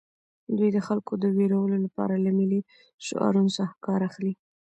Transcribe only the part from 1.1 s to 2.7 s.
د ویرولو لپاره له ملي